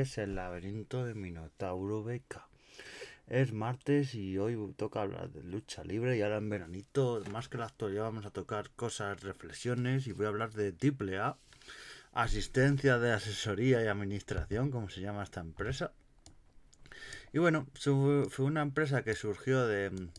es 0.00 0.18
El 0.18 0.36
laberinto 0.36 1.04
de 1.04 1.14
Minotauro 1.14 2.04
Beca. 2.04 2.48
Es 3.26 3.52
martes 3.52 4.14
y 4.14 4.38
hoy 4.38 4.56
toca 4.76 5.02
hablar 5.02 5.30
de 5.30 5.42
lucha 5.42 5.82
libre 5.82 6.16
y 6.16 6.22
ahora 6.22 6.38
en 6.38 6.48
veranito, 6.48 7.22
más 7.32 7.48
que 7.48 7.58
la 7.58 7.66
actualidad, 7.66 8.04
vamos 8.04 8.24
a 8.24 8.30
tocar 8.30 8.70
cosas, 8.70 9.20
reflexiones 9.22 10.06
y 10.06 10.12
voy 10.12 10.26
a 10.26 10.28
hablar 10.28 10.52
de 10.52 10.72
triple 10.72 11.18
A, 11.18 11.36
asistencia 12.12 12.98
de 12.98 13.12
asesoría 13.12 13.82
y 13.82 13.88
administración, 13.88 14.70
como 14.70 14.88
se 14.88 15.00
llama 15.00 15.24
esta 15.24 15.40
empresa. 15.40 15.92
Y 17.32 17.38
bueno, 17.38 17.66
fue 17.74 18.44
una 18.44 18.62
empresa 18.62 19.02
que 19.02 19.14
surgió 19.14 19.66
de, 19.66 20.10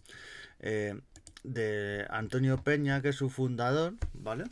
eh, 0.59 0.99
de 1.43 2.05
Antonio 2.09 2.57
Peña, 2.63 3.01
que 3.01 3.09
es 3.09 3.15
su 3.15 3.29
fundador, 3.29 3.95
¿vale? 4.13 4.43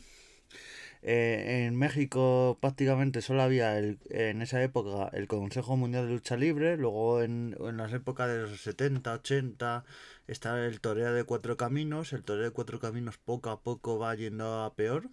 Eh, 1.02 1.64
en 1.66 1.76
México 1.76 2.58
prácticamente 2.60 3.22
solo 3.22 3.42
había 3.42 3.78
el, 3.78 3.98
en 4.10 4.42
esa 4.42 4.62
época 4.62 5.10
el 5.12 5.28
Consejo 5.28 5.76
Mundial 5.76 6.06
de 6.06 6.14
Lucha 6.14 6.36
Libre, 6.36 6.76
luego 6.76 7.22
en, 7.22 7.56
en 7.60 7.76
las 7.76 7.92
épocas 7.92 8.28
de 8.28 8.38
los 8.42 8.60
70, 8.60 9.12
80 9.12 9.84
está 10.26 10.64
el 10.66 10.80
Toreo 10.80 11.12
de 11.12 11.24
Cuatro 11.24 11.56
Caminos, 11.56 12.12
el 12.12 12.24
Toreo 12.24 12.44
de 12.44 12.50
Cuatro 12.50 12.80
Caminos 12.80 13.18
poco 13.18 13.50
a 13.50 13.60
poco 13.60 13.98
va 13.98 14.14
yendo 14.14 14.64
a 14.64 14.74
peor. 14.74 15.08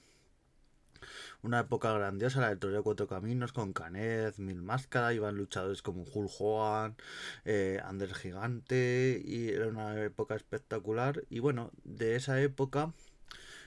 Una 1.42 1.60
época 1.62 1.94
grandiosa, 1.94 2.42
la 2.42 2.50
del 2.50 2.60
Toreo 2.60 2.78
de 2.78 2.84
Cuatro 2.84 3.08
Caminos, 3.08 3.54
con 3.54 3.74
Canet, 3.74 4.38
Mil 4.38 4.62
Máscara, 4.62 5.14
iban 5.14 5.36
luchadores 5.38 5.82
como 5.82 6.04
Hulk 6.04 6.32
Hogan, 6.40 6.96
eh, 7.46 7.80
Ander 7.84 8.14
Gigante, 8.14 9.22
y 9.24 9.50
era 9.50 9.68
una 9.68 10.04
época 10.04 10.36
espectacular. 10.36 11.24
Y 11.30 11.40
bueno, 11.40 11.72
de 11.84 12.16
esa 12.16 12.42
época 12.42 12.94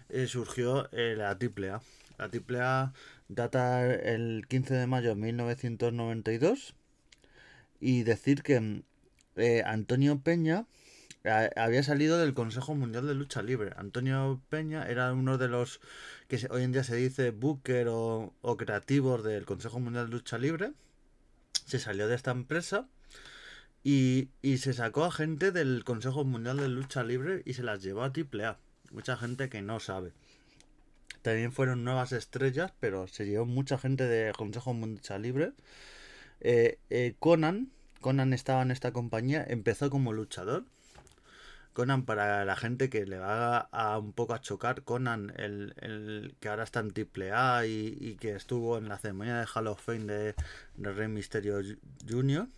eh, 0.08 0.26
surgió 0.26 0.88
eh, 0.92 1.14
la 1.16 1.30
AAA. 1.30 1.80
La 2.18 2.24
AAA 2.26 2.92
data 3.28 3.84
el 3.94 4.46
15 4.48 4.74
de 4.74 4.86
mayo 4.86 5.10
de 5.10 5.14
1992 5.14 6.74
y 7.80 8.02
decir 8.02 8.42
que 8.42 8.82
eh, 9.36 9.62
Antonio 9.64 10.20
Peña 10.20 10.66
había 11.56 11.82
salido 11.82 12.18
del 12.18 12.34
Consejo 12.34 12.74
Mundial 12.74 13.06
de 13.06 13.14
Lucha 13.14 13.42
Libre. 13.42 13.72
Antonio 13.76 14.40
Peña 14.48 14.84
era 14.88 15.12
uno 15.12 15.36
de 15.38 15.48
los 15.48 15.80
que 16.28 16.46
hoy 16.50 16.62
en 16.62 16.72
día 16.72 16.84
se 16.84 16.96
dice 16.96 17.30
booker 17.30 17.88
o, 17.88 18.32
o 18.40 18.56
creativos 18.56 19.22
del 19.24 19.44
Consejo 19.44 19.80
Mundial 19.80 20.06
de 20.06 20.12
Lucha 20.12 20.38
Libre. 20.38 20.72
Se 21.66 21.78
salió 21.78 22.08
de 22.08 22.14
esta 22.14 22.30
empresa 22.30 22.88
y, 23.84 24.30
y, 24.42 24.58
se 24.58 24.72
sacó 24.72 25.04
a 25.04 25.12
gente 25.12 25.52
del 25.52 25.84
Consejo 25.84 26.24
Mundial 26.24 26.56
de 26.56 26.68
Lucha 26.68 27.02
Libre 27.04 27.42
y 27.44 27.54
se 27.54 27.62
las 27.62 27.82
llevó 27.82 28.02
a 28.02 28.12
AAA. 28.12 28.58
Mucha 28.90 29.16
gente 29.16 29.48
que 29.48 29.60
no 29.60 29.80
sabe. 29.80 30.12
También 31.28 31.52
fueron 31.52 31.84
nuevas 31.84 32.12
estrellas, 32.12 32.72
pero 32.80 33.06
se 33.06 33.26
llevó 33.26 33.44
mucha 33.44 33.76
gente 33.76 34.04
de 34.04 34.32
Consejo 34.32 34.72
Mundial 34.72 35.20
Libre. 35.20 35.52
Eh, 36.40 36.78
eh, 36.88 37.16
Conan, 37.20 37.70
Conan 38.00 38.32
estaba 38.32 38.62
en 38.62 38.70
esta 38.70 38.92
compañía, 38.92 39.44
empezó 39.46 39.90
como 39.90 40.14
luchador. 40.14 40.64
Conan, 41.74 42.06
para 42.06 42.46
la 42.46 42.56
gente 42.56 42.88
que 42.88 43.04
le 43.04 43.18
va 43.18 43.58
a, 43.58 43.98
un 43.98 44.14
poco 44.14 44.32
a 44.32 44.40
chocar, 44.40 44.84
Conan, 44.84 45.34
el, 45.36 46.34
que 46.40 46.48
ahora 46.48 46.64
está 46.64 46.80
en 46.80 46.94
AAA 46.96 47.66
y, 47.66 47.98
y 48.00 48.14
que 48.14 48.34
estuvo 48.34 48.78
en 48.78 48.88
la 48.88 48.96
ceremonia 48.96 49.38
de 49.38 49.46
Hall 49.54 49.66
of 49.66 49.84
Fame 49.84 50.06
de, 50.06 50.34
Rey 50.78 51.08
Mysterio 51.08 51.60
Jr., 52.08 52.48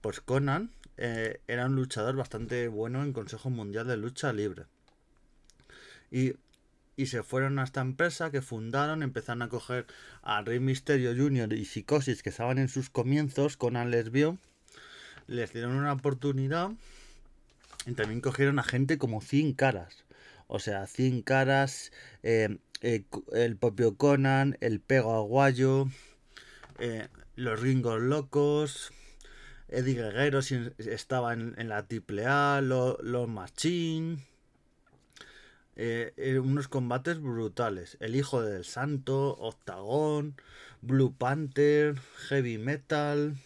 pues 0.00 0.20
Conan 0.20 0.72
eh, 0.96 1.40
era 1.46 1.66
un 1.66 1.76
luchador 1.76 2.16
bastante 2.16 2.66
bueno 2.66 3.04
en 3.04 3.12
Consejo 3.12 3.50
Mundial 3.50 3.86
de 3.86 3.96
Lucha 3.98 4.32
Libre. 4.32 4.64
Y 6.10 6.34
y 6.96 7.06
se 7.06 7.22
fueron 7.22 7.58
a 7.58 7.64
esta 7.64 7.80
empresa 7.80 8.30
que 8.30 8.42
fundaron, 8.42 9.02
empezaron 9.02 9.42
a 9.42 9.48
coger 9.48 9.86
a 10.22 10.42
Rey 10.42 10.60
Misterio 10.60 11.14
Jr. 11.16 11.52
y 11.52 11.64
Psicosis 11.64 12.22
que 12.22 12.30
estaban 12.30 12.58
en 12.58 12.68
sus 12.68 12.90
comienzos, 12.90 13.56
Conan 13.56 13.90
les 13.90 14.10
vio, 14.10 14.38
les 15.26 15.52
dieron 15.52 15.74
una 15.74 15.92
oportunidad 15.92 16.70
y 17.86 17.92
también 17.92 18.20
cogieron 18.20 18.58
a 18.58 18.62
gente 18.62 18.98
como 18.98 19.20
100 19.20 19.54
caras. 19.54 20.04
O 20.46 20.58
sea, 20.58 20.86
100 20.86 21.22
caras, 21.22 21.90
eh, 22.22 22.58
eh, 22.82 23.04
el 23.32 23.56
propio 23.56 23.96
Conan, 23.96 24.56
el 24.60 24.80
Pego 24.80 25.14
Aguayo, 25.14 25.88
eh, 26.78 27.08
los 27.34 27.60
Ringos 27.60 28.00
Locos, 28.00 28.92
Eddie 29.68 29.94
Guerrero 29.94 30.40
estaba 30.78 31.32
en, 31.32 31.68
la 31.68 31.86
AAA, 31.88 32.60
los, 32.60 33.02
los 33.02 33.28
Machine 33.28 34.18
eh, 35.76 36.12
eh, 36.16 36.38
unos 36.38 36.68
combates 36.68 37.20
brutales. 37.20 37.96
El 38.00 38.16
Hijo 38.16 38.42
del 38.42 38.64
Santo, 38.64 39.36
Octagón, 39.38 40.36
Blue 40.82 41.14
Panther, 41.16 41.96
Heavy 42.28 42.58
Metal. 42.58 43.36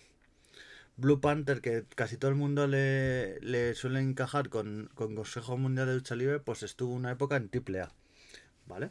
Blue 0.96 1.20
Panther, 1.20 1.60
que 1.60 1.84
casi 1.94 2.16
todo 2.16 2.30
el 2.30 2.36
mundo 2.36 2.66
le, 2.66 3.40
le 3.40 3.74
suele 3.74 4.00
encajar 4.00 4.48
con, 4.48 4.90
con, 4.94 5.14
Consejo 5.14 5.56
Mundial 5.56 5.86
de 5.86 5.94
Lucha 5.94 6.16
Libre, 6.16 6.40
pues 6.40 6.62
estuvo 6.64 6.92
una 6.92 7.12
época 7.12 7.36
en 7.36 7.50
AAA. 7.52 7.92
¿Vale? 8.66 8.90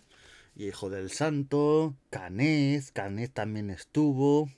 Y 0.55 0.67
Hijo 0.67 0.89
del 0.89 1.11
Santo, 1.11 1.95
Canet, 2.09 2.91
Canet 2.93 3.33
también 3.33 3.69
estuvo. 3.69 4.49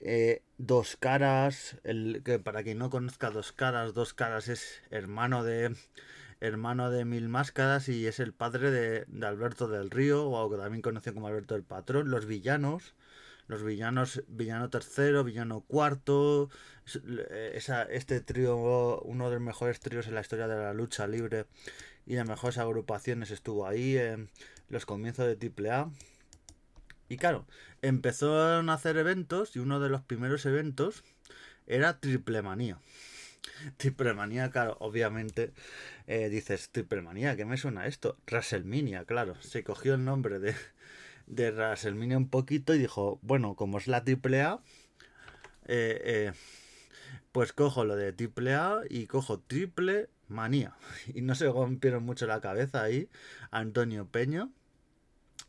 Eh, 0.00 0.42
dos 0.58 0.96
caras, 0.96 1.76
el 1.84 2.22
que 2.24 2.38
para 2.38 2.62
quien 2.62 2.78
no 2.78 2.90
conozca 2.90 3.30
dos 3.30 3.52
caras, 3.52 3.94
dos 3.94 4.14
caras 4.14 4.48
es 4.48 4.82
hermano 4.90 5.44
de 5.44 5.74
hermano 6.40 6.90
de 6.90 7.04
Mil 7.04 7.28
Máscaras 7.28 7.88
y 7.88 8.06
es 8.06 8.18
el 8.18 8.32
padre 8.32 8.70
de, 8.70 9.26
Alberto 9.26 9.68
del 9.68 9.90
Río, 9.90 10.28
o 10.30 10.56
también 10.56 10.82
conocido 10.82 11.14
como 11.14 11.26
Alberto 11.26 11.54
del 11.54 11.62
Patrón. 11.62 12.10
Los 12.10 12.26
villanos, 12.26 12.94
los 13.46 13.62
villanos, 13.62 14.22
villano 14.28 14.70
tercero, 14.70 15.22
villano 15.24 15.60
cuarto, 15.60 16.50
esa, 17.52 17.82
este 17.84 18.20
trío, 18.20 19.00
uno 19.02 19.28
de 19.28 19.36
los 19.36 19.42
mejores 19.42 19.80
tríos 19.80 20.06
en 20.06 20.14
la 20.14 20.22
historia 20.22 20.48
de 20.48 20.56
la 20.56 20.74
lucha 20.74 21.06
libre 21.06 21.46
y 22.06 22.14
de 22.14 22.24
mejores 22.24 22.58
agrupaciones 22.58 23.30
estuvo 23.30 23.66
ahí 23.66 23.96
en 23.96 24.30
los 24.68 24.86
comienzos 24.86 25.26
de 25.26 25.70
AAA. 25.70 25.90
Y 27.08 27.16
claro, 27.16 27.46
empezaron 27.82 28.70
a 28.70 28.74
hacer 28.74 28.96
eventos 28.96 29.56
y 29.56 29.58
uno 29.58 29.80
de 29.80 29.88
los 29.90 30.02
primeros 30.02 30.46
eventos 30.46 31.02
era 31.66 31.98
Triple 31.98 32.42
Manía. 32.42 32.78
Triple 33.76 34.14
Manía, 34.14 34.50
claro, 34.50 34.76
obviamente 34.80 35.52
eh, 36.06 36.28
dices, 36.28 36.70
Triple 36.70 37.02
Manía, 37.02 37.36
¿qué 37.36 37.44
me 37.44 37.56
suena 37.56 37.86
esto? 37.86 38.16
WrestleMania, 38.26 39.04
claro. 39.04 39.34
Se 39.40 39.64
cogió 39.64 39.94
el 39.94 40.04
nombre 40.04 40.38
de, 40.38 40.54
de 41.26 42.16
un 42.16 42.28
poquito 42.28 42.74
y 42.74 42.78
dijo, 42.78 43.18
bueno, 43.22 43.54
como 43.54 43.78
es 43.78 43.86
la 43.86 44.04
Triple 44.04 44.42
A, 44.42 44.60
eh, 45.66 46.00
eh, 46.04 46.32
pues 47.32 47.52
cojo 47.52 47.84
lo 47.84 47.96
de 47.96 48.12
Triple 48.12 48.54
A 48.54 48.80
y 48.88 49.06
cojo 49.06 49.40
Triple 49.40 50.08
Manía. 50.28 50.74
Y 51.14 51.22
no 51.22 51.34
se 51.34 51.46
rompieron 51.46 52.04
mucho 52.04 52.26
la 52.26 52.40
cabeza 52.40 52.82
ahí, 52.82 53.08
Antonio 53.50 54.06
Peño. 54.06 54.50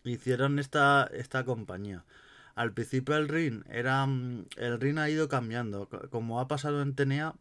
Hicieron 0.03 0.57
esta, 0.59 1.09
esta 1.13 1.45
compañía 1.45 2.05
al 2.55 2.73
principio 2.73 3.15
el 3.15 3.27
ring 3.27 3.63
era 3.69 4.05
mm, 4.05 4.45
el 4.57 4.79
ring 4.79 4.97
ha 4.97 5.09
ido 5.09 5.29
cambiando 5.29 5.87
como 6.09 6.39
ha 6.39 6.47
pasado 6.47 6.81
en 6.81 6.95
TNA 6.95 7.35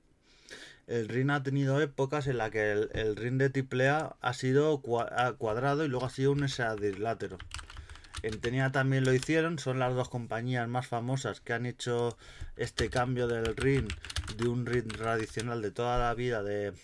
el 0.91 1.09
ring 1.09 1.31
ha 1.31 1.43
tenido 1.43 1.81
épocas 1.81 2.27
en 2.27 2.39
las 2.39 2.51
que 2.51 2.73
el, 2.73 3.17
ring 3.17 3.39
de 3.39 3.49
triple 3.49 3.89
ha 3.89 4.35
sido 4.35 4.81
cuadrado 4.83 5.85
y 5.85 5.89
luego 5.89 6.07
ha 6.07 6.11
sido 6.11 6.33
un 6.33 6.43
hexadrilátero. 6.43 7.39
En 8.23 8.41
Tenia 8.41 8.73
también 8.73 9.05
lo 9.05 9.15
hicieron, 9.15 9.59
son 9.59 9.79
las 9.79 9.95
dos 9.95 10.09
compañías 10.09 10.69
más 10.69 10.89
famosas 10.89 11.41
que 11.41 11.53
han 11.53 11.65
hecho 11.65 12.19
este 12.57 12.91
cambio 12.91 13.29
del 13.29 13.57
ring 13.57 13.89
de 14.37 14.49
un 14.49 14.67
ring 14.67 14.89
tradicional 14.89 15.63
de 15.63 15.71
toda 15.71 15.97
la 15.99 16.13
vida 16.15 16.43
de, 16.43 16.75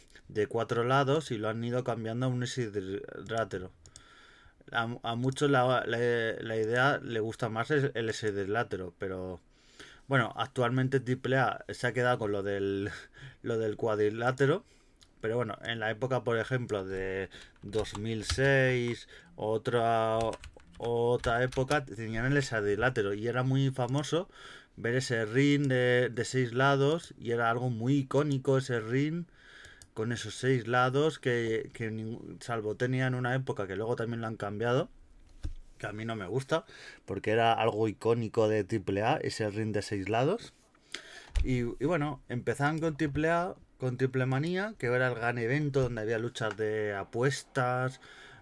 cuatro 0.48 0.84
lados 0.84 1.32
y 1.32 1.38
lo 1.38 1.48
han 1.48 1.62
ido 1.64 1.82
cambiando 1.82 2.26
a 2.26 2.28
un 2.28 2.44
hexadrilátero. 2.44 3.72
A, 4.72 5.14
muchos 5.16 5.50
la, 5.50 5.84
idea 6.56 6.98
le 6.98 7.20
gusta 7.20 7.48
más 7.48 7.70
el, 7.72 7.90
el 7.94 8.08
hexadrilátero, 8.08 8.94
pero 8.98 9.40
bueno, 10.08 10.32
actualmente 10.36 10.98
AAA 10.98 11.64
se 11.70 11.86
ha 11.86 11.92
quedado 11.92 12.18
con 12.18 12.32
lo 12.32 12.42
del, 12.42 12.90
lo 13.42 13.58
del 13.58 13.76
cuadrilátero. 13.76 14.64
Pero 15.20 15.36
bueno, 15.36 15.58
en 15.64 15.80
la 15.80 15.90
época, 15.90 16.24
por 16.24 16.38
ejemplo, 16.38 16.84
de 16.84 17.30
2006, 17.62 19.08
otra, 19.34 20.18
otra 20.78 21.42
época, 21.42 21.84
tenían 21.84 22.26
el 22.32 22.48
cuadrilátero 22.48 23.14
y 23.14 23.26
era 23.26 23.42
muy 23.42 23.70
famoso 23.70 24.28
ver 24.76 24.94
ese 24.94 25.24
ring 25.24 25.68
de, 25.68 26.10
de 26.10 26.24
seis 26.24 26.52
lados 26.52 27.14
y 27.18 27.32
era 27.32 27.50
algo 27.50 27.70
muy 27.70 27.96
icónico 27.98 28.58
ese 28.58 28.80
ring 28.80 29.24
con 29.94 30.12
esos 30.12 30.34
seis 30.34 30.68
lados 30.68 31.18
que, 31.18 31.70
que 31.72 32.18
salvo 32.40 32.76
tenía 32.76 33.06
en 33.06 33.14
una 33.14 33.34
época 33.34 33.66
que 33.66 33.76
luego 33.76 33.96
también 33.96 34.20
lo 34.20 34.26
han 34.26 34.36
cambiado 34.36 34.90
que 35.78 35.86
a 35.86 35.92
mí 35.92 36.04
no 36.04 36.16
me 36.16 36.26
gusta, 36.26 36.64
porque 37.04 37.30
era 37.30 37.52
algo 37.52 37.88
icónico 37.88 38.48
de 38.48 38.60
AAA, 38.60 39.18
ese 39.18 39.50
ring 39.50 39.72
de 39.72 39.82
seis 39.82 40.08
lados. 40.08 40.54
Y, 41.44 41.62
bueno, 41.62 42.20
empezaban 42.28 42.78
con 42.78 42.96
AAA, 42.96 43.54
con 43.78 43.96
Triple 43.96 44.26
Manía, 44.26 44.74
que 44.78 44.86
era 44.86 45.08
el 45.08 45.14
gran 45.14 45.38
evento 45.38 45.82
donde 45.82 46.00
había 46.00 46.18
luchas 46.18 46.56
de 46.56 46.94
apuestas, 46.94 48.00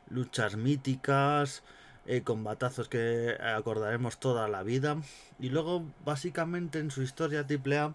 luchas 0.09 0.57
míticas, 0.57 1.65
eh, 2.07 2.23
combatazos 2.23 2.89
que 2.89 3.37
acordaremos 3.41 4.21
toda 4.21 4.49
la 4.49 4.63
vida. 4.63 4.97
Y 5.41 5.49
luego, 5.49 5.85
básicamente, 6.05 6.79
en 6.79 6.91
su 6.91 7.03
historia 7.03 7.47
AAA, 7.49 7.95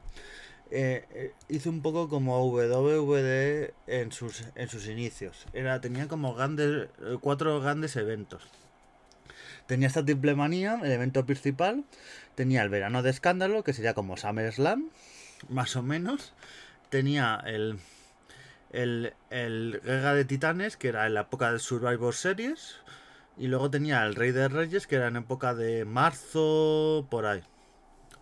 eh, 0.71 1.05
eh, 1.11 1.33
hizo 1.47 1.69
un 1.71 1.81
poco 1.81 2.09
como 2.09 2.45
WWE 2.45 3.73
en 3.87 4.11
sus, 4.11 4.43
en 4.55 4.69
sus 4.69 4.87
inicios. 4.87 5.47
Era, 5.53 5.81
tenía 5.81 6.07
como 6.07 6.35
grandes, 6.35 6.89
eh, 7.01 7.17
cuatro 7.19 7.59
grandes 7.59 7.95
eventos. 7.95 8.43
Tenía 9.69 9.87
esta 9.87 10.03
triple 10.03 10.33
manía, 10.33 10.79
el 10.81 10.91
evento 10.91 11.23
principal. 11.27 11.83
Tenía 12.33 12.63
el 12.63 12.69
verano 12.69 13.03
de 13.03 13.11
escándalo, 13.11 13.63
que 13.63 13.73
sería 13.73 13.93
como 13.93 14.17
SummerSlam, 14.17 14.89
más 15.47 15.75
o 15.75 15.83
menos. 15.83 16.33
Tenía 16.89 17.39
el, 17.45 17.77
el, 18.71 19.13
el 19.29 19.79
Guerra 19.85 20.15
de 20.15 20.25
Titanes, 20.25 20.75
que 20.75 20.87
era 20.87 21.05
en 21.05 21.13
la 21.13 21.21
época 21.21 21.53
de 21.53 21.59
Survivor 21.59 22.15
Series. 22.15 22.77
Y 23.37 23.45
luego 23.45 23.69
tenía 23.69 24.03
el 24.07 24.15
Rey 24.15 24.31
de 24.31 24.47
Reyes, 24.47 24.87
que 24.87 24.95
era 24.95 25.07
en 25.07 25.17
época 25.17 25.53
de 25.53 25.85
marzo, 25.85 27.05
por 27.11 27.27
ahí. 27.27 27.43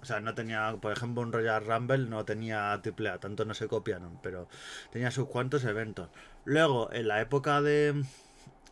O 0.02 0.06
sea, 0.06 0.20
no 0.20 0.36
tenía, 0.36 0.76
por 0.82 0.92
ejemplo, 0.92 1.22
un 1.22 1.32
Royal 1.32 1.66
Rumble, 1.66 2.10
no 2.10 2.26
tenía 2.26 2.74
AAA, 2.74 3.20
tanto 3.22 3.46
no 3.46 3.54
se 3.54 3.70
copiaron, 3.70 4.20
pero 4.22 4.50
tenía 4.92 5.12
sus 5.12 5.30
cuantos 5.30 5.64
eventos. 5.64 6.10
Luego, 6.44 6.92
en 6.92 7.08
la 7.08 7.22
época 7.22 7.62
de. 7.62 8.04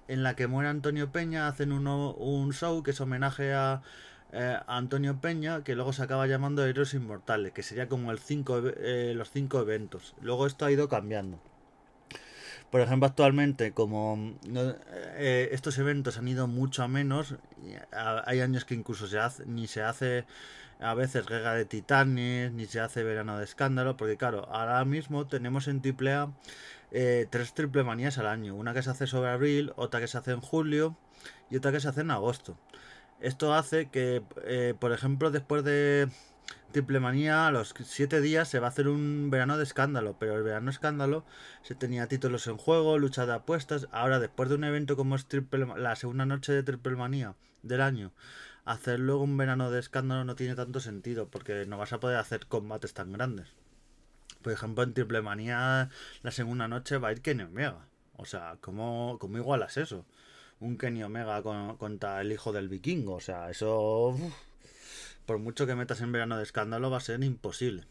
En 0.07 0.23
la 0.23 0.35
que 0.35 0.47
muere 0.47 0.69
Antonio 0.69 1.11
Peña, 1.11 1.47
hacen 1.47 1.71
un 1.71 2.53
show 2.53 2.83
que 2.83 2.91
es 2.91 3.01
homenaje 3.01 3.53
a, 3.53 3.81
eh, 4.31 4.57
a 4.67 4.77
Antonio 4.77 5.19
Peña, 5.21 5.63
que 5.63 5.75
luego 5.75 5.93
se 5.93 6.03
acaba 6.03 6.27
llamando 6.27 6.65
Héroes 6.65 6.93
Inmortales, 6.93 7.53
que 7.53 7.63
sería 7.63 7.87
como 7.87 8.11
el 8.11 8.19
cinco, 8.19 8.61
eh, 8.65 9.13
los 9.15 9.31
cinco 9.31 9.61
eventos. 9.61 10.13
Luego 10.21 10.45
esto 10.45 10.65
ha 10.65 10.71
ido 10.71 10.89
cambiando. 10.89 11.39
Por 12.69 12.81
ejemplo, 12.81 13.07
actualmente, 13.07 13.71
como 13.71 14.35
eh, 15.17 15.49
estos 15.51 15.77
eventos 15.77 16.17
han 16.17 16.27
ido 16.27 16.47
mucho 16.47 16.83
a 16.83 16.87
menos, 16.87 17.35
hay 17.91 18.41
años 18.41 18.65
que 18.65 18.73
incluso 18.73 19.07
se 19.07 19.19
hace, 19.19 19.45
ni 19.45 19.67
se 19.67 19.81
hace 19.81 20.25
a 20.79 20.93
veces 20.93 21.25
Guerra 21.25 21.53
de 21.53 21.65
Titanes, 21.65 22.51
ni 22.51 22.65
se 22.65 22.81
hace 22.81 23.03
Verano 23.03 23.37
de 23.37 23.45
Escándalo, 23.45 23.95
porque 23.95 24.17
claro, 24.17 24.47
ahora 24.51 24.83
mismo 24.83 25.25
tenemos 25.27 25.67
en 25.67 25.81
AAA 25.81 26.33
eh, 26.91 27.27
tres 27.29 27.53
triple 27.53 27.83
manías 27.83 28.17
al 28.17 28.27
año. 28.27 28.55
Una 28.55 28.73
que 28.73 28.81
se 28.83 28.89
hace 28.89 29.07
sobre 29.07 29.29
abril, 29.29 29.73
otra 29.75 29.99
que 29.99 30.07
se 30.07 30.17
hace 30.17 30.31
en 30.31 30.41
julio 30.41 30.97
y 31.49 31.57
otra 31.57 31.71
que 31.71 31.79
se 31.79 31.89
hace 31.89 32.01
en 32.01 32.11
agosto. 32.11 32.57
Esto 33.19 33.53
hace 33.53 33.89
que, 33.89 34.23
eh, 34.43 34.73
por 34.79 34.91
ejemplo, 34.91 35.31
después 35.31 35.63
de 35.63 36.09
Triple 36.71 36.99
Manía, 36.99 37.47
a 37.47 37.51
los 37.51 37.73
7 37.73 38.19
días 38.21 38.49
se 38.49 38.59
va 38.59 38.67
a 38.67 38.69
hacer 38.69 38.87
un 38.89 39.29
verano 39.29 39.57
de 39.57 39.63
escándalo, 39.63 40.17
pero 40.19 40.35
el 40.35 40.43
verano 40.43 40.69
escándalo 40.69 41.25
se 41.63 41.75
tenía 41.75 42.07
títulos 42.07 42.47
en 42.47 42.57
juego, 42.57 42.97
lucha 42.99 43.25
de 43.25 43.33
apuestas. 43.33 43.87
Ahora, 43.91 44.19
después 44.19 44.49
de 44.49 44.55
un 44.55 44.65
evento 44.65 44.97
como 44.97 45.15
es 45.15 45.25
triple, 45.27 45.65
la 45.77 45.95
segunda 45.95 46.25
noche 46.25 46.51
de 46.51 46.63
Triple 46.63 46.97
Manía 46.97 47.35
del 47.63 47.81
año, 47.81 48.11
hacer 48.65 48.99
luego 48.99 49.23
un 49.23 49.37
verano 49.37 49.71
de 49.71 49.79
escándalo 49.79 50.25
no 50.25 50.35
tiene 50.35 50.55
tanto 50.55 50.79
sentido, 50.79 51.29
porque 51.29 51.65
no 51.65 51.77
vas 51.77 51.93
a 51.93 51.99
poder 51.99 52.17
hacer 52.17 52.45
combates 52.47 52.93
tan 52.93 53.13
grandes. 53.13 53.55
Por 54.45 54.53
ejemplo, 54.53 54.83
en 54.83 54.93
Triple 54.93 55.23
Manía, 55.23 55.89
la 56.21 56.29
segunda 56.29 56.67
noche 56.67 56.99
va 56.99 57.07
a 57.07 57.13
ir 57.13 57.21
Kenny 57.21 57.41
Omega. 57.41 57.87
O 58.15 58.25
sea, 58.25 58.57
¿cómo, 58.61 59.17
cómo 59.19 59.39
igualas 59.39 59.77
eso? 59.77 60.05
Un 60.59 60.77
Kenny 60.77 61.01
Omega 61.01 61.41
contra 61.41 62.21
el 62.21 62.31
hijo 62.31 62.53
del 62.53 62.69
vikingo. 62.69 63.15
O 63.15 63.19
sea, 63.19 63.49
eso 63.49 64.15
por 65.25 65.39
mucho 65.39 65.65
que 65.65 65.73
metas 65.73 66.01
en 66.01 66.11
verano 66.11 66.37
de 66.37 66.43
escándalo, 66.43 66.91
va 66.91 66.97
a 66.97 67.01
ser 67.01 67.23
imposible. 67.23 67.85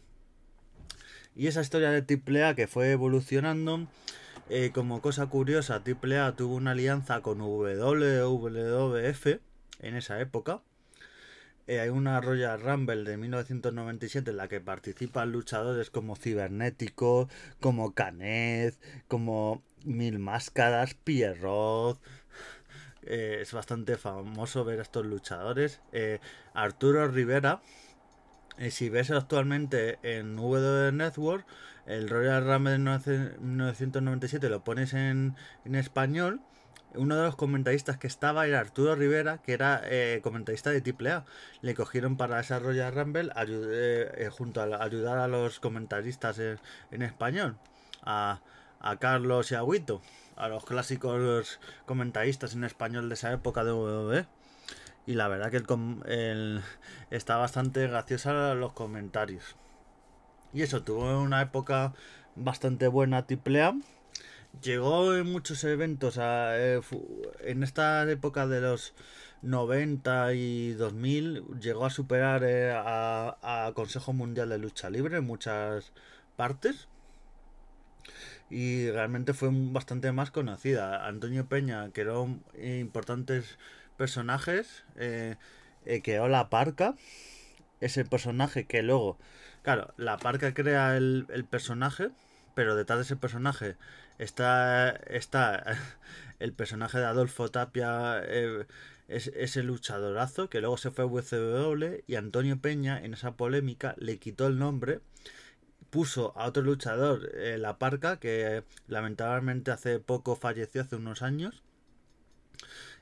Y 1.35 1.49
esa 1.49 1.61
historia 1.61 1.91
de 1.91 2.05
AAA 2.07 2.55
que 2.55 2.69
fue 2.69 2.93
evolucionando, 2.93 3.89
eh, 4.49 4.71
como 4.73 5.03
cosa 5.03 5.27
curiosa, 5.27 5.83
AAA 5.85 6.37
tuvo 6.37 6.55
una 6.55 6.71
alianza 6.71 7.21
con 7.21 7.41
WWF 7.41 9.27
en 9.81 9.97
esa 9.97 10.21
época. 10.21 10.61
Eh, 11.67 11.81
hay 11.81 11.89
una 11.89 12.21
Royal 12.21 12.61
Rumble 12.61 13.05
de 13.05 13.17
1997 13.17 14.31
en 14.31 14.37
la 14.37 14.49
que 14.49 14.61
participan 14.61 15.33
luchadores 15.33 15.91
como 15.91 16.15
Cibernético, 16.17 17.29
como 17.61 17.95
Canet, 17.95 18.79
como 19.09 19.63
Mil 19.85 20.19
Máscaras, 20.19 20.95
Pierrot, 20.95 22.01
eh, 23.07 23.39
es 23.43 23.53
bastante 23.53 23.97
famoso 23.97 24.65
ver 24.65 24.79
a 24.79 24.83
estos 24.83 25.05
luchadores. 25.05 25.81
Eh, 25.93 26.21
Arturo 26.55 27.07
Rivera, 27.09 27.61
eh, 28.59 28.71
si 28.71 28.89
ves 28.89 29.11
actualmente 29.11 29.99
en 30.03 30.37
W 30.37 30.93
Network, 30.93 31.47
el 31.87 32.09
Royal 32.09 32.45
Rumble 32.47 32.73
de 32.73 32.79
1997 33.41 34.49
lo 34.49 34.65
pones 34.65 34.95
en, 34.95 35.37
español. 35.65 36.41
Uno 36.95 37.17
de 37.17 37.25
los 37.25 37.37
comentaristas 37.37 37.99
que 37.99 38.07
estaba 38.07 38.47
era 38.47 38.61
Arturo 38.61 38.95
Rivera, 38.95 39.39
que 39.39 39.53
era 39.53 39.83
comentarista 40.23 40.71
de 40.71 40.81
AAA. 40.81 41.25
Le 41.61 41.75
cogieron 41.75 42.17
para 42.17 42.41
esa 42.41 42.59
Royal 42.59 42.95
Rumble 42.95 43.33
junto 44.31 44.61
a 44.61 44.83
ayudar 44.83 45.19
a 45.19 45.29
los 45.29 45.61
comentaristas 45.61 46.39
en, 46.39 47.03
español. 47.03 47.57
A, 48.03 48.41
a 48.81 48.99
Carlos 48.99 49.51
y 49.51 49.55
a 49.55 49.65
Huito 49.65 50.03
a 50.37 50.49
los 50.49 50.65
clásicos 50.65 51.61
comentaristas 51.87 52.55
en 52.55 52.65
español 52.65 53.09
de 53.09 53.15
esa 53.15 53.33
época 53.33 53.65
de 53.65 53.73
WWE. 53.73 54.27
Y 55.07 55.15
la 55.15 55.29
verdad 55.29 55.51
que 55.51 55.63
el, 56.07 56.63
está 57.11 57.37
bastante 57.37 57.87
graciosa 57.87 58.55
los 58.55 58.73
comentarios. 58.73 59.57
Y 60.53 60.63
eso, 60.63 60.83
tuvo 60.83 61.21
una 61.21 61.43
época 61.43 61.93
bastante 62.37 62.89
buena 62.89 63.27
AAA. 63.29 63.75
Llegó 64.63 65.15
en 65.15 65.31
muchos 65.31 65.65
eventos 65.65 66.19
eh, 66.21 66.81
en 67.41 67.63
esta 67.63 68.11
época 68.11 68.47
de 68.47 68.61
los 68.61 68.95
90 69.43 70.35
y 70.35 70.73
2000 70.73 71.45
llegó 71.61 71.87
a 71.87 71.91
superar 71.91 72.45
eh, 72.45 72.73
a, 72.73 73.37
a 73.43 73.73
Consejo 73.75 74.13
Mundial 74.13 74.49
de 74.49 74.59
Lucha 74.59 74.91
Libre 74.91 75.19
en 75.19 75.25
muchas 75.25 75.93
partes. 76.37 76.89
Y 78.51 78.91
realmente 78.91 79.35
fue 79.35 79.49
bastante 79.53 80.13
más 80.13 80.31
conocida. 80.31 81.07
Antonio 81.07 81.47
Peña 81.47 81.91
creó 81.93 82.29
importantes 82.57 83.59
personajes, 83.97 84.85
eh, 84.97 85.37
eh, 85.87 86.03
creó 86.03 86.29
la 86.29 86.51
parca, 86.51 86.95
ese 87.81 88.05
personaje 88.05 88.67
que 88.67 88.83
luego, 88.83 89.19
claro, 89.63 89.93
la 89.97 90.19
parca 90.19 90.55
crea 90.55 90.97
el, 90.97 91.47
personaje, 91.49 92.11
pero 92.55 92.77
detrás 92.77 92.99
de 92.99 93.05
ese 93.05 93.17
personaje 93.17 93.77
está, 94.19 94.91
está 94.91 95.79
el 96.39 96.53
personaje 96.53 96.99
de 96.99 97.07
Adolfo 97.07 97.51
Tapia, 97.51 98.21
eh, 98.25 98.67
es, 99.09 99.29
ese 99.29 99.63
luchadorazo 99.63 100.49
que 100.49 100.61
luego 100.61 100.77
se 100.79 100.91
fue 100.91 101.05
a 101.05 101.09
WCW 101.09 102.03
y 102.07 102.15
Antonio 102.17 102.59
Peña 102.61 103.03
en 103.05 103.15
esa 103.15 103.37
polémica 103.37 103.95
le 103.99 104.19
quitó 104.19 104.47
el 104.47 104.59
nombre 104.59 105.01
puso 105.95 106.33
a 106.37 106.47
otro 106.47 106.65
luchador, 106.65 107.31
eh, 107.37 107.57
La 107.57 107.79
Parca, 107.79 108.19
que 108.19 108.65
lamentablemente 108.89 109.71
hace 109.71 110.01
poco 110.01 110.35
falleció, 110.35 110.83
hace 110.83 110.97
unos 110.97 111.23
años. 111.23 111.63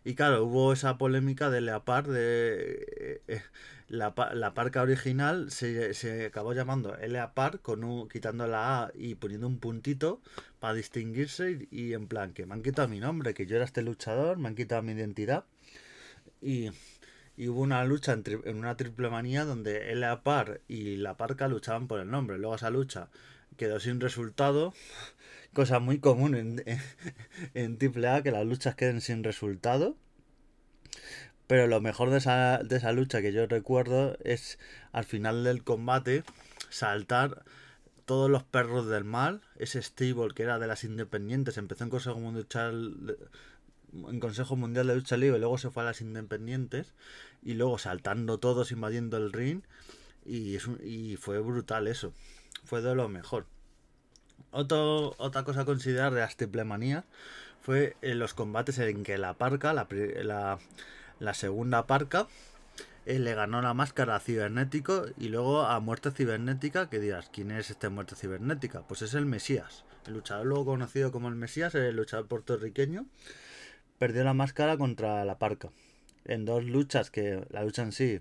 Y 0.04 0.14
claro, 0.14 0.44
hubo 0.44 0.74
esa 0.74 0.98
polémica 0.98 1.48
de 1.48 1.62
Leopard, 1.62 2.08
de 2.08 3.22
eh, 3.28 3.42
la, 3.92 4.14
la, 4.32 4.54
parca 4.54 4.80
original 4.80 5.50
se, 5.50 5.92
se, 5.92 6.24
acabó 6.24 6.54
llamando 6.54 6.96
Leopard, 6.96 7.60
con 7.60 7.84
un, 7.84 8.08
quitando 8.08 8.46
la 8.46 8.84
A 8.84 8.92
y 8.94 9.16
poniendo 9.16 9.46
un 9.46 9.58
puntito 9.58 10.22
para 10.60 10.72
distinguirse 10.72 11.68
y, 11.70 11.92
en 11.92 12.06
plan 12.06 12.32
que 12.32 12.46
me 12.46 12.54
han 12.54 12.62
quitado 12.62 12.88
mi 12.88 13.00
nombre, 13.00 13.34
que 13.34 13.44
yo 13.44 13.56
era 13.56 13.66
este 13.66 13.82
luchador, 13.82 14.38
me 14.38 14.48
han 14.48 14.54
quitado 14.54 14.80
mi 14.82 14.92
identidad 14.92 15.44
y 16.40 16.70
hubo 17.36 17.60
una 17.60 17.84
lucha 17.84 18.14
en, 18.14 18.56
una 18.56 18.78
triple 18.78 19.10
manía 19.10 19.44
donde 19.44 19.92
el 19.92 20.02
Par 20.22 20.62
y 20.68 20.96
la 20.96 21.18
Parca 21.18 21.46
luchaban 21.46 21.86
por 21.86 22.00
el 22.00 22.10
nombre. 22.10 22.38
Luego 22.38 22.54
esa 22.54 22.70
lucha 22.70 23.10
quedó 23.58 23.78
sin 23.78 24.00
resultado, 24.00 24.72
cosa 25.52 25.80
muy 25.80 25.98
común 25.98 26.34
en, 26.34 26.64
en, 27.52 28.06
A, 28.06 28.22
que 28.22 28.30
las 28.30 28.46
luchas 28.46 28.74
queden 28.74 29.02
sin 29.02 29.22
resultado. 29.22 29.98
Pero 31.52 31.66
lo 31.66 31.82
mejor 31.82 32.08
de 32.08 32.16
esa, 32.16 32.60
de 32.64 32.76
esa 32.78 32.92
lucha 32.92 33.20
que 33.20 33.30
yo 33.30 33.46
recuerdo 33.46 34.16
es 34.24 34.58
al 34.90 35.04
final 35.04 35.44
del 35.44 35.62
combate 35.62 36.24
saltar 36.70 37.44
todos 38.06 38.30
los 38.30 38.42
perros 38.42 38.86
del 38.86 39.04
mal, 39.04 39.42
ese 39.58 39.82
stable 39.82 40.32
que 40.34 40.44
era 40.44 40.58
de 40.58 40.66
las 40.66 40.82
independientes, 40.82 41.58
empezó 41.58 41.84
en 41.84 41.90
Consejo 41.90 42.18
Mundial, 42.20 43.18
en 43.92 44.18
Consejo 44.18 44.56
Mundial 44.56 44.86
de 44.86 44.94
Lucha 44.94 45.18
Libre, 45.18 45.38
luego 45.38 45.58
se 45.58 45.68
fue 45.68 45.82
a 45.82 45.84
las 45.84 46.00
independientes 46.00 46.94
y 47.42 47.52
luego 47.52 47.76
saltando 47.76 48.38
todos, 48.38 48.72
invadiendo 48.72 49.18
el 49.18 49.30
ring. 49.30 49.60
Y, 50.24 50.56
fue 51.18 51.38
brutal 51.40 51.86
eso. 51.86 52.14
Fue 52.64 52.80
de 52.80 52.94
lo 52.94 53.10
mejor. 53.10 53.44
Otra 54.52 55.44
cosa 55.44 55.60
a 55.60 55.64
considerar 55.66 56.14
de 56.14 56.20
las 56.20 56.34
triple 56.38 56.64
fue 57.60 57.94
en 58.00 58.18
los 58.18 58.32
combates 58.32 58.78
en 58.78 59.04
que 59.04 59.18
la 59.18 59.34
parca, 59.34 59.74
la, 59.74 59.86
la, 61.22 61.34
segunda 61.34 61.86
parca, 61.86 62.26
eh, 63.06 63.18
le 63.18 63.34
ganó 63.34 63.62
la 63.62 63.74
máscara 63.74 64.16
a 64.16 64.20
Cibernético 64.20 65.06
y 65.18 65.28
luego 65.28 65.62
a 65.62 65.78
Muerte 65.80 66.10
Cibernética, 66.10 66.88
que 66.88 66.98
dirás, 66.98 67.30
¿quién 67.32 67.50
es 67.50 67.70
este 67.70 67.88
Muerte 67.88 68.16
Cibernética? 68.16 68.82
Pues 68.82 69.02
es 69.02 69.14
el 69.14 69.26
Mesías, 69.26 69.84
el 70.06 70.14
luchador 70.14 70.46
luego 70.46 70.64
conocido 70.64 71.12
como 71.12 71.28
el 71.28 71.34
Mesías, 71.34 71.74
el 71.74 71.96
luchador 71.96 72.26
puertorriqueño, 72.26 73.06
perdió 73.98 74.24
la 74.24 74.34
máscara 74.34 74.76
contra 74.76 75.24
la 75.24 75.38
parca. 75.38 75.70
en 76.24 76.44
dos 76.44 76.64
luchas 76.64 77.10
que 77.10 77.46
la 77.50 77.64
lucha 77.64 77.82
en 77.82 77.92
sí 77.92 78.20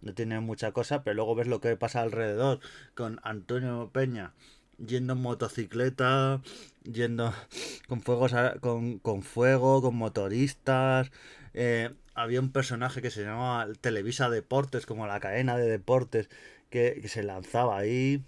no 0.00 0.14
tiene 0.14 0.40
mucha 0.40 0.72
cosa, 0.72 1.02
pero 1.02 1.14
luego 1.14 1.34
ves 1.34 1.46
lo 1.46 1.60
que 1.60 1.76
pasa 1.76 2.02
alrededor 2.02 2.60
con 2.94 3.20
Antonio 3.22 3.90
Peña 3.92 4.32
yendo 4.78 5.12
en 5.14 5.22
motocicleta, 5.22 6.40
yendo 6.84 7.32
con 7.88 8.02
fuegos 8.02 8.32
con, 8.60 8.98
con 8.98 9.22
fuego, 9.22 9.82
con 9.82 9.96
motoristas. 9.96 11.10
Eh, 11.54 11.90
había 12.14 12.40
un 12.40 12.52
personaje 12.52 13.02
que 13.02 13.10
se 13.10 13.22
llamaba 13.22 13.72
Televisa 13.80 14.30
Deportes, 14.30 14.86
como 14.86 15.06
la 15.06 15.20
cadena 15.20 15.56
de 15.56 15.68
deportes, 15.68 16.28
que, 16.70 17.02
se 17.08 17.22
lanzaba 17.22 17.78
ahí. 17.78 18.24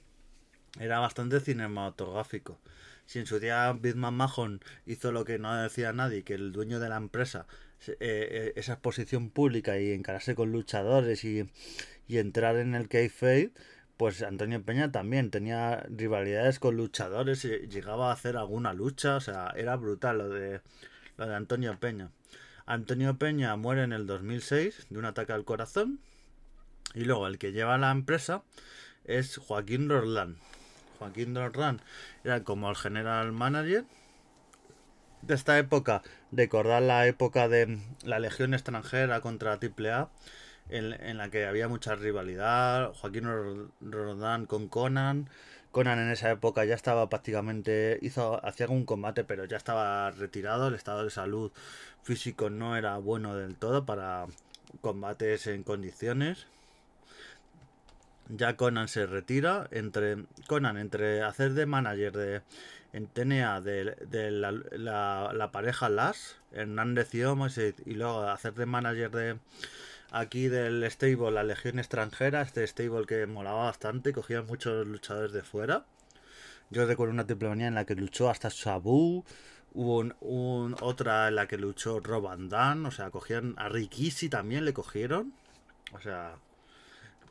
Era 0.79 0.99
bastante 0.99 1.41
cinematográfico. 1.41 2.59
Si 3.07 3.19
en 3.19 3.27
su 3.27 3.39
día 3.39 3.73
Bitman 3.73 4.15
Mahon 4.15 4.61
hizo 4.87 5.13
lo 5.13 5.25
que 5.25 5.39
no 5.39 5.55
decía 5.55 5.93
nadie, 5.93 6.25
que 6.25 6.35
el 6.35 6.53
dueño 6.53 6.81
de 6.81 6.89
la 6.89 6.97
empresa, 6.97 7.47
eh, 7.87 7.97
eh, 8.01 8.53
esa 8.57 8.75
exposición 8.75 9.31
pública 9.31 9.79
y 9.79 9.93
encararse 9.93 10.35
con 10.35 10.53
luchadores 10.53 11.25
y, 11.25 11.51
y 12.09 12.19
entrar 12.19 12.57
en 12.57 12.75
el 12.75 12.89
kayfabe, 12.89 13.53
pues 13.97 14.23
Antonio 14.23 14.63
Peña 14.65 14.91
también 14.91 15.31
tenía 15.31 15.87
rivalidades 15.89 16.59
con 16.59 16.77
luchadores 16.77 17.45
y 17.45 17.69
llegaba 17.69 18.11
a 18.11 18.15
hacer 18.15 18.37
alguna 18.37 18.73
lucha, 18.73 19.17
o 19.17 19.21
sea, 19.21 19.53
era 19.57 19.77
brutal 19.77 20.19
lo 20.19 20.29
de, 20.29 20.61
lo 21.17 21.27
de 21.27 21.35
Antonio 21.35 21.79
Peña. 21.79 22.11
Antonio 22.67 23.19
Peña 23.19 23.55
muere 23.57 23.83
en 23.83 23.93
el 23.93 24.07
2006 24.07 24.87
de 24.89 24.99
un 24.99 25.05
ataque 25.05 25.33
al 25.33 25.45
corazón 25.45 26.01
y 26.95 27.05
luego 27.05 27.27
el 27.27 27.39
que 27.39 27.53
lleva 27.53 27.77
la 27.77 27.91
empresa 27.91 28.43
es 29.05 29.37
Joaquín 29.37 29.91
Roldán. 29.91 30.39
Joaquín 30.99 31.35
Roldán 31.35 31.83
era 32.25 32.43
como 32.43 32.71
el 32.71 32.77
general 32.77 33.33
manager 33.33 33.85
de 35.21 35.35
esta 35.35 35.59
época, 35.59 36.03
recordar 36.33 36.83
la 36.83 37.07
época 37.07 37.49
de 37.49 37.81
la 38.03 38.19
Legión 38.19 38.55
extranjera 38.55 39.21
contra 39.21 39.59
AAA 39.59 40.11
en, 40.71 41.19
la 41.19 41.31
que 41.31 41.47
había 41.47 41.69
mucha 41.69 41.95
rivalidad. 41.95 42.93
Joaquín 42.95 43.71
Rodán 43.81 44.47
con 44.47 44.69
Conan. 44.69 45.29
Conan 45.71 45.99
en 45.99 46.11
esa 46.11 46.31
época 46.31 46.65
ya 46.65 46.75
estaba 46.75 47.09
prácticamente, 47.09 47.99
hizo, 48.01 48.45
hacía 48.47 48.69
un 48.69 48.85
combate, 48.87 49.25
pero 49.25 49.45
ya 49.45 49.57
estaba 49.57 50.11
retirado. 50.13 50.69
El 50.69 50.75
estado 50.75 51.05
de 51.05 51.11
salud 51.11 51.53
físico 52.05 52.51
no 52.51 52.77
era 52.77 52.97
bueno 52.99 53.35
del 53.35 53.57
todo 53.57 53.85
para 53.85 54.27
combates 54.81 55.49
en 55.49 55.65
condiciones. 55.65 56.47
Ya 58.29 58.57
Conan 58.57 58.89
se 58.89 59.07
retira. 59.07 59.67
Entre 59.73 60.25
Conan, 60.47 60.79
entre 60.79 61.23
hacer 61.23 61.55
de 61.55 61.67
manager 61.67 62.13
de 62.13 62.43
en 62.95 63.09
de, 63.13 64.31
la, 64.31 65.33
la, 65.33 65.51
pareja 65.51 65.89
Las, 65.89 66.37
Hernández 66.53 67.13
y 67.13 67.23
y 67.23 67.95
luego 67.95 68.23
hacer 68.29 68.55
de 68.55 68.67
manager 68.67 69.11
de 69.11 69.39
aquí 70.13 70.47
del 70.47 70.89
stable, 70.89 71.33
la 71.33 71.43
Legión 71.43 71.81
extranjera, 71.81 72.43
este 72.43 72.65
stable 72.65 73.05
que 73.07 73.27
molaba 73.27 73.65
bastante, 73.65 74.13
cogían 74.13 74.47
muchos 74.47 74.87
luchadores 74.87 75.33
de 75.33 75.43
fuera. 75.43 75.87
Yo 76.71 76.87
recuerdo 76.87 77.13
una 77.13 77.27
triple 77.27 77.51
en 77.51 77.75
la 77.75 77.85
que 77.85 77.97
luchó 77.97 78.31
hasta 78.31 78.49
Sabu, 78.49 79.25
hubo 79.75 79.99
un, 80.21 80.77
otra 80.81 81.29
en 81.29 81.35
la 81.35 81.47
que 81.47 81.59
luchó 81.59 82.01
Rob 82.01 82.25
o 82.27 82.91
sea, 82.91 83.11
cogían 83.11 83.55
a 83.59 83.69
Rikisi 83.69 84.29
también, 84.29 84.65
le 84.65 84.73
cogieron. 84.73 85.35
O 85.93 86.01
sea, 86.01 86.37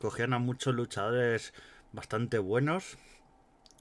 cogían 0.00 0.32
a 0.32 0.38
muchos 0.38 0.74
luchadores 0.74 1.52
bastante 1.92 2.38
buenos. 2.38 2.96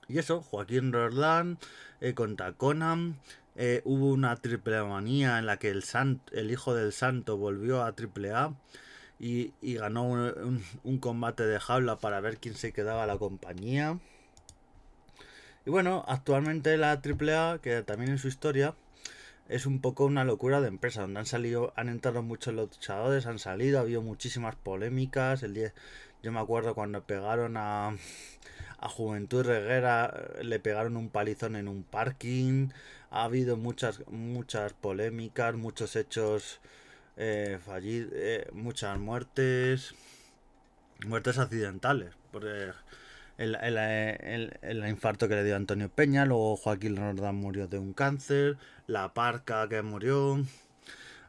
Y 0.07 0.17
eso, 0.17 0.41
Joaquín 0.41 0.91
Roland 0.91 1.57
eh, 2.01 2.13
contra 2.13 2.53
Conan. 2.53 3.19
Eh, 3.55 3.81
hubo 3.85 4.09
una 4.09 4.35
triple 4.37 4.81
manía 4.83 5.37
en 5.37 5.45
la 5.45 5.57
que 5.57 5.69
el, 5.69 5.83
el 6.31 6.51
hijo 6.51 6.73
del 6.73 6.91
santo 6.91 7.37
volvió 7.37 7.83
a 7.83 7.93
triple 7.93 8.31
A 8.31 8.55
y, 9.19 9.53
ganó 9.75 10.03
un, 10.03 10.97
combate 10.99 11.45
de 11.45 11.59
jaula 11.59 11.97
para 11.97 12.19
ver 12.19 12.37
quién 12.39 12.55
se 12.55 12.73
quedaba 12.73 13.05
la 13.05 13.17
compañía. 13.17 13.99
Y 15.65 15.69
bueno, 15.69 16.03
actualmente 16.07 16.77
la 16.77 16.91
AAA, 16.91 17.59
que 17.59 17.81
también 17.83 18.11
en 18.11 18.17
su 18.17 18.27
historia, 18.27 18.75
es 19.49 19.65
un 19.65 19.81
poco 19.81 20.05
una 20.05 20.23
locura 20.23 20.61
de 20.61 20.67
empresa, 20.67 21.01
donde 21.01 21.19
han 21.19 21.25
salido, 21.25 21.73
han 21.75 21.89
entrado 21.89 22.21
muchos 22.23 22.53
luchadores, 22.53 23.25
han 23.25 23.39
salido, 23.39 23.79
ha 23.79 23.81
habido 23.81 24.01
muchísimas 24.01 24.55
polémicas. 24.55 25.43
El 25.43 25.53
día, 25.53 25.73
yo 26.21 26.31
me 26.31 26.39
acuerdo 26.39 26.75
cuando 26.75 27.03
pegaron 27.03 27.57
a, 27.57 27.95
a 28.79 28.89
Juventud 28.89 29.45
Reguera, 29.45 30.13
le 30.41 30.59
pegaron 30.59 30.97
un 30.97 31.09
palizón 31.09 31.55
en 31.55 31.67
un 31.67 31.83
parking. 31.83 32.69
Ha 33.11 33.25
habido 33.25 33.57
muchas, 33.57 34.01
muchas 34.09 34.73
polémicas, 34.73 35.55
muchos 35.55 35.95
hechos 35.95 36.59
eh, 37.15 37.59
eh, 37.67 38.49
muchas 38.53 38.97
muertes, 38.99 39.93
muertes 41.05 41.37
accidentales, 41.37 42.13
por 42.31 42.45
el, 43.37 43.55
el, 44.61 44.87
infarto 44.87 45.27
que 45.27 45.35
le 45.35 45.43
dio 45.43 45.55
Antonio 45.55 45.89
Peña, 45.89 46.25
luego 46.25 46.55
Joaquín 46.55 46.95
Rodán 46.95 47.35
murió 47.35 47.67
de 47.67 47.79
un 47.79 47.93
cáncer, 47.93 48.57
la 48.87 49.13
parca 49.13 49.67
que 49.69 49.81
murió, 49.81 50.43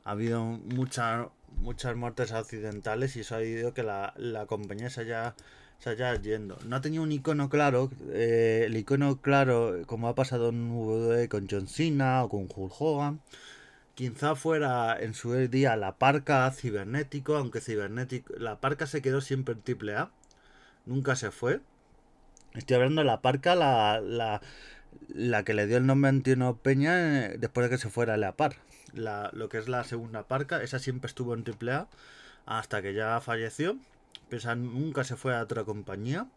ha 0.05 0.11
habido 0.11 0.43
muchas 0.43 1.29
muchas 1.59 1.97
muertes 1.97 2.33
accidentales 2.33 3.17
y 3.17 3.21
eso 3.21 3.37
ha 3.37 3.43
ido 3.43 3.75
que 3.75 3.83
la, 3.83 4.13
la 4.17 4.47
compañía 4.47 4.91
se 4.91 5.03
haya, 5.03 5.35
se 5.79 5.91
haya 5.91 6.15
yendo. 6.21 6.59
No 6.67 6.77
ha 6.77 6.81
tenido 6.81 7.03
un 7.03 7.13
icono 7.13 7.49
claro, 7.49 7.91
eh, 8.11 8.65
el 8.67 8.77
icono 8.77 9.21
claro, 9.21 9.83
como 9.87 10.09
ha 10.09 10.15
pasado 10.15 10.49
en 10.51 10.71
WWE 10.71 11.29
con 11.29 11.47
John 11.51 11.69
Cena 11.69 12.25
o 12.25 12.29
con 12.29 12.49
Hulk 12.55 12.73
Hogan, 12.81 13.21
Quizá 13.95 14.35
fuera 14.35 14.99
en 15.01 15.15
su 15.15 15.33
día 15.35 15.77
la 15.77 15.99
parca 15.99 16.51
cibernético, 16.51 17.37
aunque 17.37 17.61
cibernético. 17.61 18.35
La 18.37 18.61
parca 18.61 18.89
se 18.89 19.01
quedó 19.03 19.21
siempre 19.21 19.55
en 19.55 19.89
AAA. 19.89 20.11
Nunca 20.85 21.15
se 21.15 21.31
fue. 21.31 21.61
Estoy 22.55 22.77
hablando 22.77 23.01
de 23.01 23.07
la 23.07 23.21
parca, 23.21 23.55
la, 23.57 24.01
la, 24.01 24.41
la 25.09 25.45
que 25.45 25.55
le 25.55 25.67
dio 25.67 25.77
el 25.77 25.87
nombre 25.87 26.09
a 26.09 26.11
Antonio 26.11 26.57
Peña 26.57 27.27
eh, 27.27 27.37
después 27.39 27.65
de 27.65 27.71
que 27.71 27.83
se 27.83 27.91
fuera 27.91 28.15
a 28.15 28.17
la 28.17 28.37
par. 28.37 28.57
La, 28.93 29.31
lo 29.33 29.49
que 29.49 29.59
es 29.59 29.69
la 29.69 29.83
segunda 29.83 30.29
parca, 30.29 30.63
esa 30.63 30.79
siempre 30.79 31.09
estuvo 31.09 31.35
en 31.35 31.45
AAA 31.45 31.89
hasta 32.47 32.81
que 32.81 32.95
ya 32.95 33.21
falleció. 33.21 33.77
Pero 34.29 34.55
nunca 34.55 35.03
se 35.03 35.17
fue 35.17 35.35
a 35.37 35.43
otra 35.43 35.65
compañía. 35.65 36.29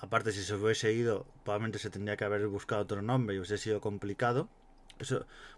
Aparte, 0.00 0.32
si 0.32 0.42
se 0.42 0.54
hubiese 0.54 0.92
ido, 0.92 1.24
probablemente 1.44 1.78
se 1.78 1.90
tendría 1.90 2.16
que 2.16 2.24
haber 2.24 2.46
buscado 2.48 2.82
otro 2.82 3.00
nombre 3.00 3.36
y 3.36 3.38
hubiese 3.38 3.58
sido 3.58 3.80
complicado 3.80 4.48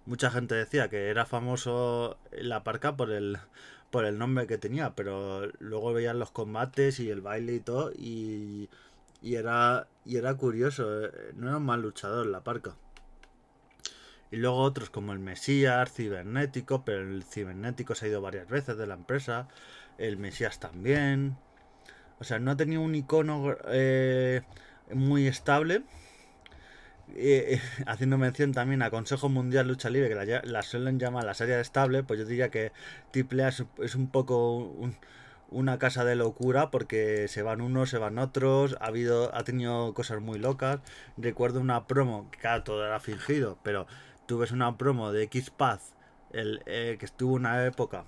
mucha 0.06 0.30
gente 0.30 0.54
decía 0.54 0.88
que 0.88 1.08
era 1.08 1.26
famoso 1.26 2.18
la 2.32 2.62
parca 2.64 2.96
por 2.96 3.10
el, 3.10 3.38
por 3.90 4.04
el 4.04 4.18
nombre 4.18 4.46
que 4.46 4.58
tenía, 4.58 4.94
pero 4.94 5.46
luego 5.58 5.92
veían 5.92 6.18
los 6.18 6.30
combates 6.30 7.00
y 7.00 7.10
el 7.10 7.20
baile 7.20 7.54
y 7.54 7.60
todo 7.60 7.92
y, 7.92 8.68
y 9.22 9.34
era, 9.36 9.88
y 10.04 10.16
era 10.16 10.34
curioso, 10.34 11.04
eh, 11.06 11.10
no 11.34 11.48
era 11.48 11.58
un 11.58 11.64
mal 11.64 11.82
luchador 11.82 12.26
la 12.26 12.42
parca. 12.42 12.74
Y 14.30 14.36
luego 14.36 14.58
otros 14.58 14.90
como 14.90 15.12
el 15.12 15.18
Mesías, 15.18 15.92
Cibernético, 15.92 16.84
pero 16.84 17.00
el 17.02 17.24
Cibernético 17.24 17.94
se 17.94 18.06
ha 18.06 18.08
ido 18.08 18.20
varias 18.20 18.48
veces 18.48 18.76
de 18.76 18.86
la 18.86 18.94
empresa, 18.94 19.48
el 19.98 20.16
Mesías 20.18 20.60
también. 20.60 21.36
O 22.20 22.24
sea, 22.24 22.38
no 22.38 22.52
ha 22.52 22.56
tenido 22.56 22.82
un 22.82 22.94
icono 22.94 23.56
eh, 23.66 24.42
muy 24.92 25.26
estable 25.26 25.82
eh, 27.16 27.60
haciendo 27.86 28.18
mención 28.18 28.52
también 28.52 28.82
a 28.82 28.90
Consejo 28.90 29.28
Mundial 29.28 29.68
Lucha 29.68 29.90
Libre, 29.90 30.08
que 30.08 30.40
la, 30.44 30.62
suelen 30.62 30.98
llamar 30.98 31.24
la 31.24 31.34
serie 31.34 31.60
estable, 31.60 32.02
pues 32.02 32.20
yo 32.20 32.26
diría 32.26 32.50
que 32.50 32.72
Triple 33.10 33.48
es, 33.48 33.64
es, 33.78 33.94
un 33.94 34.08
poco 34.08 34.90
una 35.50 35.78
casa 35.78 36.04
de 36.04 36.16
locura 36.16 36.70
porque 36.70 37.28
se 37.28 37.42
van 37.42 37.60
unos, 37.60 37.90
se 37.90 37.98
van 37.98 38.18
otros, 38.18 38.76
ha 38.80 38.86
habido, 38.86 39.34
ha 39.34 39.44
tenido 39.44 39.94
cosas 39.94 40.20
muy 40.20 40.38
locas. 40.38 40.80
Recuerdo 41.16 41.60
una 41.60 41.86
promo, 41.86 42.30
que 42.30 42.38
claro, 42.38 42.62
todo 42.62 42.86
era 42.86 43.00
fingido, 43.00 43.58
pero 43.62 43.86
tú 44.26 44.38
ves 44.38 44.52
una 44.52 44.76
promo 44.78 45.12
de 45.12 45.24
X-Path, 45.24 45.82
el, 46.32 46.62
eh, 46.66 46.96
que 46.98 47.06
estuvo 47.06 47.34
una 47.34 47.64
época, 47.66 48.04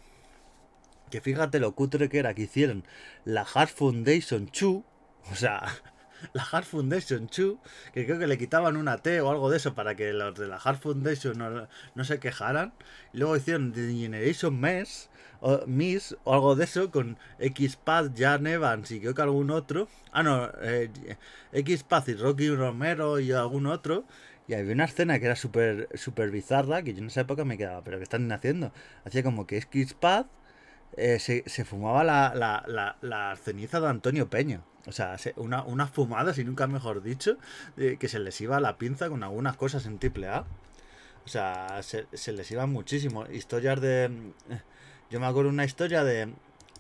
que 1.11 1.21
fíjate 1.21 1.61
lo 1.61 1.75
cutre 1.75 2.09
que 2.09 2.19
era 2.19 2.35
que 2.35 2.43
hicieron 2.43 2.85
la 3.25 3.43
Hard 3.43 3.69
Foundation 3.69 4.47
2, 4.47 4.83
o 5.31 5.35
sea, 5.35 5.63
la 6.33 6.43
Hard 6.51 6.65
Foundation 6.65 7.27
2, 7.27 7.57
que 7.93 8.05
creo 8.07 8.19
que 8.19 8.27
le 8.27 8.39
quitaban 8.39 8.77
una 8.77 8.99
T 8.99 9.21
o 9.21 9.31
algo 9.31 9.51
de 9.51 9.57
eso 9.57 9.75
para 9.75 9.95
que 9.95 10.13
los 10.13 10.35
de 10.35 10.47
la 10.47 10.57
Hard 10.57 10.79
Foundation 10.79 11.69
no, 11.95 12.05
se 12.05 12.19
quejaran. 12.19 12.73
Y 13.13 13.19
luego 13.19 13.37
hicieron 13.37 13.73
The 13.73 13.93
Generation 13.93 14.59
Mess, 14.59 15.11
o 15.41 15.67
Miss 15.67 16.17
o 16.25 16.35
algo 16.35 16.55
de 16.55 16.65
eso 16.65 16.91
con 16.91 17.19
X-Path, 17.39 18.13
Jan 18.17 18.47
Evans 18.47 18.91
y 18.93 19.01
creo 19.01 19.15
que 19.15 19.23
algún 19.23 19.51
otro. 19.51 19.89
Ah, 20.13 20.23
no, 20.23 20.51
eh, 20.63 20.91
X-Path 21.53 22.09
y 22.09 22.15
Rocky 22.15 22.49
Romero 22.51 23.19
y 23.21 23.33
algún 23.33 23.67
otro. 23.67 24.05
Y 24.49 24.55
había 24.55 24.73
una 24.73 24.85
escena 24.85 25.19
que 25.19 25.27
era 25.27 25.37
súper 25.37 25.89
super 25.95 26.31
bizarra, 26.31 26.83
que 26.83 26.95
yo 26.95 27.01
en 27.01 27.07
esa 27.07 27.23
época 27.23 27.45
me 27.45 27.59
quedaba, 27.59 27.83
pero 27.85 27.99
¿qué 27.99 28.05
están 28.05 28.31
haciendo? 28.33 28.73
Hacía 29.05 29.23
como 29.23 29.47
que 29.47 29.59
X-Path 29.59 30.27
eh, 30.97 31.19
se, 31.19 31.45
se, 31.47 31.65
fumaba 31.65 32.05
la, 32.05 32.35
la, 32.35 32.97
la 33.01 33.37
ceniza 33.37 33.81
de 33.81 33.89
Antonio 33.89 34.29
Peña. 34.29 34.63
O 34.87 34.93
sea, 34.93 35.17
una, 35.37 35.63
unas 35.63 35.91
fumadas, 35.91 36.39
y 36.39 36.45
nunca 36.45 36.67
mejor 36.67 37.03
dicho, 37.03 37.37
que 37.77 38.09
se 38.09 38.19
les 38.19 38.41
iba 38.41 38.59
la 38.61 38.79
pinza 38.79 39.09
con 39.09 39.23
algunas 39.23 39.57
cosas 39.57 39.87
en 39.87 39.99
triple 39.99 40.29
A. 40.29 40.45
O 41.25 41.29
sea, 41.29 41.81
se, 41.83 42.33
les 42.33 42.51
iba 42.51 42.67
muchísimo. 42.67 43.27
Historias 43.27 43.81
de... 43.81 44.11
Yo 45.11 45.21
me 45.21 45.27
acuerdo 45.27 45.51
una 45.51 45.65
historia 45.65 46.05
de, 46.05 46.33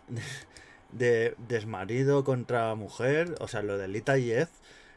de, 0.92 1.34
desmarido 1.48 2.24
contra 2.24 2.74
mujer, 2.74 3.34
o 3.40 3.48
sea, 3.48 3.62
lo 3.62 3.78
de 3.78 3.88
Lita 3.88 4.18
y 4.18 4.32
Ed. 4.32 4.48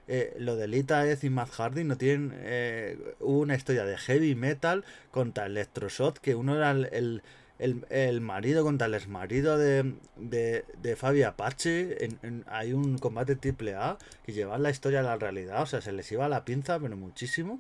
Eh, 0.08 0.36
lo 0.38 0.56
de 0.56 0.68
Lita 0.68 1.08
Ed 1.08 1.22
y 1.24 1.30
Matt 1.30 1.50
Hardy 1.50 1.84
no 1.84 1.98
tienen 1.98 2.32
eh, 2.36 3.16
una 3.20 3.56
historia 3.56 3.86
de 3.86 3.98
heavy 3.98 4.36
metal 4.36 4.86
contra 5.12 5.48
Electroshot, 5.48 6.20
que 6.20 6.36
uno 6.36 6.56
era 6.56 6.72
el, 6.72 7.24
el, 7.60 8.22
marido 8.22 8.64
contra 8.64 8.88
el 8.88 8.94
exmarido 8.94 9.58
de, 9.58 9.96
de, 10.18 10.66
de 10.82 10.96
Fabi 10.96 11.24
Apache. 11.24 12.06
En, 12.06 12.44
hay 12.48 12.74
un 12.74 12.98
combate 12.98 13.36
triple 13.36 13.76
A 13.76 13.98
que 14.26 14.34
lleva 14.34 14.58
la 14.58 14.70
historia 14.70 15.00
a 15.00 15.04
la 15.04 15.18
realidad, 15.18 15.62
o 15.62 15.66
sea, 15.66 15.82
se 15.82 15.92
les 15.92 16.12
iba 16.12 16.28
la 16.30 16.46
pinza, 16.46 16.80
pero 16.80 16.98
muchísimo. 16.98 17.60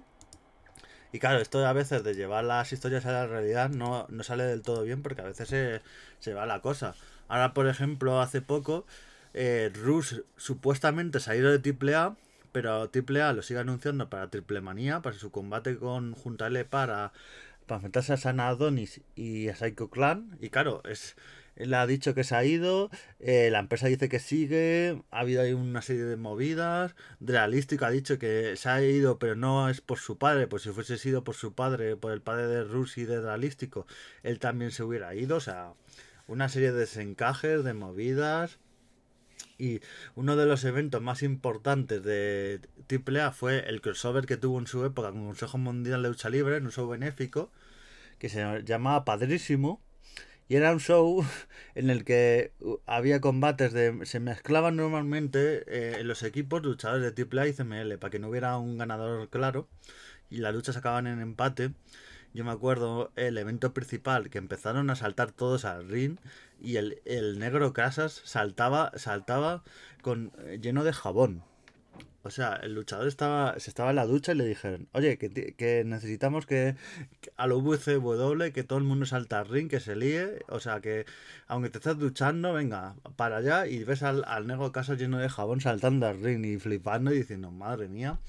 Y 1.11 1.19
claro, 1.19 1.39
esto 1.39 1.65
a 1.65 1.71
veces 1.71 2.03
de 2.03 2.13
llevar 2.13 2.43
las 2.43 2.73
historias 2.73 3.05
a 3.05 3.11
la 3.11 3.27
realidad 3.27 3.69
no, 3.69 4.05
no 4.09 4.23
sale 4.23 4.43
del 4.43 4.61
todo 4.61 4.83
bien 4.83 5.01
porque 5.01 5.21
a 5.21 5.25
veces 5.25 5.47
se, 5.47 5.81
se 6.19 6.33
va 6.33 6.45
la 6.45 6.59
cosa. 6.61 6.95
Ahora, 7.29 7.53
por 7.53 7.67
ejemplo, 7.67 8.19
hace 8.19 8.41
poco, 8.41 8.85
eh, 9.33 9.71
supuestamente 10.35 11.19
se 11.19 11.31
ha 11.31 11.35
ido 11.35 11.57
de 11.57 11.93
AAA, 11.93 12.17
pero 12.51 12.89
AAA 12.93 13.33
lo 13.33 13.41
sigue 13.41 13.59
anunciando 13.59 14.09
para 14.09 14.29
Triple 14.29 14.61
Manía, 14.61 15.01
para 15.01 15.15
su 15.17 15.31
combate 15.31 15.77
con 15.77 16.13
Junta 16.13 16.47
L 16.47 16.65
para, 16.65 17.13
para 17.65 17.77
enfrentarse 17.77 18.13
a 18.13 18.17
Sana 18.17 18.47
Adonis 18.47 19.01
y 19.15 19.49
a 19.49 19.55
Psycho 19.55 19.89
Clan. 19.89 20.37
Y 20.41 20.49
claro, 20.49 20.81
es 20.85 21.15
él 21.55 21.73
ha 21.73 21.87
dicho 21.87 22.13
que 22.13 22.23
se 22.23 22.35
ha 22.35 22.43
ido, 22.43 22.89
eh, 23.19 23.49
la 23.49 23.59
empresa 23.59 23.87
dice 23.87 24.09
que 24.09 24.19
sigue, 24.19 25.01
ha 25.11 25.21
habido 25.21 25.41
ahí 25.41 25.53
una 25.53 25.81
serie 25.81 26.03
de 26.03 26.17
movidas, 26.17 26.95
Realístico 27.21 27.85
ha 27.85 27.91
dicho 27.91 28.19
que 28.19 28.55
se 28.57 28.69
ha 28.69 28.81
ido 28.81 29.19
pero 29.19 29.35
no 29.35 29.69
es 29.69 29.79
por 29.79 29.99
su 29.99 30.17
padre, 30.17 30.47
pues 30.47 30.63
si 30.63 30.71
fuese 30.71 30.97
sido 30.97 31.23
por 31.23 31.35
su 31.35 31.53
padre, 31.53 31.95
por 31.95 32.11
el 32.11 32.21
padre 32.21 32.47
de 32.47 32.63
Rus 32.65 32.97
y 32.97 33.05
de 33.05 33.21
Realístico, 33.21 33.87
él 34.23 34.39
también 34.39 34.71
se 34.71 34.83
hubiera 34.83 35.15
ido, 35.15 35.37
o 35.37 35.41
sea, 35.41 35.73
una 36.27 36.49
serie 36.49 36.71
de 36.71 36.79
desencajes, 36.79 37.63
de 37.63 37.73
movidas. 37.73 38.57
Y 39.57 39.81
uno 40.15 40.35
de 40.35 40.45
los 40.45 40.63
eventos 40.65 41.01
más 41.01 41.23
importantes 41.23 42.03
de 42.03 42.59
AAA 42.89 43.31
fue 43.31 43.67
el 43.69 43.81
crossover 43.81 44.25
que 44.25 44.37
tuvo 44.37 44.59
en 44.59 44.67
su 44.67 44.83
época 44.85 45.11
con 45.11 45.21
el 45.21 45.27
Consejo 45.27 45.57
Mundial 45.57 46.03
de 46.03 46.09
Lucha 46.09 46.29
Libre, 46.29 46.57
en 46.57 46.65
un 46.65 46.71
show 46.71 46.87
benéfico, 46.87 47.51
que 48.19 48.29
se 48.29 48.63
llamaba 48.63 49.05
Padrísimo. 49.05 49.81
Y 50.47 50.55
era 50.55 50.71
un 50.71 50.79
show 50.79 51.25
en 51.75 51.89
el 51.89 52.03
que 52.03 52.51
había 52.85 53.21
combates 53.21 53.73
de. 53.73 54.05
Se 54.05 54.19
mezclaban 54.19 54.75
normalmente 54.75 55.63
eh, 55.67 55.99
en 55.99 56.07
los 56.07 56.23
equipos 56.23 56.63
luchadores 56.63 57.15
de 57.15 57.23
AAA 57.23 57.47
y 57.47 57.53
CML 57.53 57.97
para 57.97 58.11
que 58.11 58.19
no 58.19 58.29
hubiera 58.29 58.57
un 58.57 58.77
ganador 58.77 59.29
claro. 59.29 59.67
Y 60.29 60.37
las 60.37 60.53
luchas 60.53 60.77
acababan 60.77 61.07
en 61.07 61.21
empate. 61.21 61.71
Yo 62.35 62.43
me 62.43 62.51
acuerdo 62.51 63.13
el 63.15 63.37
evento 63.37 63.73
principal 63.73 64.29
que 64.29 64.39
empezaron 64.39 64.89
a 64.89 64.97
saltar 64.97 65.31
todos 65.31 65.63
al 65.63 65.87
ring 65.87 66.17
y 66.61 66.75
el, 66.75 67.01
el 67.05 67.39
negro 67.39 67.71
Casas 67.71 68.21
saltaba, 68.25 68.91
saltaba 68.97 69.63
con 70.01 70.33
lleno 70.61 70.83
de 70.83 70.91
jabón. 70.91 71.43
O 72.23 72.29
sea, 72.29 72.55
el 72.55 72.73
luchador 72.73 73.07
estaba, 73.07 73.57
se 73.57 73.69
estaba 73.69 73.91
en 73.91 73.95
la 73.95 74.05
ducha 74.05 74.33
y 74.33 74.35
le 74.35 74.45
dijeron, 74.45 74.89
oye, 74.91 75.17
que, 75.17 75.53
que 75.53 75.83
necesitamos 75.85 76.45
que, 76.45 76.75
que, 77.21 77.31
a 77.37 77.47
lo 77.47 77.61
VCW, 77.61 78.51
que 78.51 78.65
todo 78.65 78.79
el 78.79 78.83
mundo 78.83 79.05
salta 79.05 79.39
al 79.39 79.47
ring, 79.47 79.69
que 79.69 79.79
se 79.79 79.95
líe. 79.95 80.43
O 80.49 80.59
sea, 80.59 80.81
que 80.81 81.05
aunque 81.47 81.69
te 81.69 81.77
estés 81.77 81.97
duchando, 81.97 82.51
venga, 82.51 82.95
para 83.15 83.37
allá 83.37 83.65
y 83.65 83.85
ves 83.85 84.03
al, 84.03 84.25
al 84.25 84.45
negro 84.45 84.73
Casas 84.73 84.99
lleno 84.99 85.19
de 85.19 85.29
jabón 85.29 85.61
saltando 85.61 86.05
al 86.05 86.19
ring 86.21 86.43
y 86.43 86.57
flipando 86.59 87.13
y 87.13 87.19
diciendo, 87.19 87.49
madre 87.49 87.87
mía. 87.87 88.19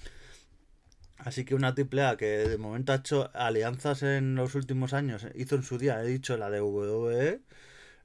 Así 1.26 1.45
que 1.45 1.56
una 1.56 1.75
AAA 1.75 2.16
que 2.16 2.26
de 2.26 2.56
momento 2.56 2.92
ha 2.92 2.97
hecho 2.97 3.30
alianzas 3.35 4.04
en 4.04 4.37
los 4.37 4.54
últimos 4.54 4.92
años, 4.92 5.26
hizo 5.35 5.56
en 5.56 5.64
su 5.64 5.76
día, 5.76 6.00
he 6.00 6.06
dicho, 6.06 6.37
la 6.37 6.50
de 6.50 6.60
WWE, 6.60 7.41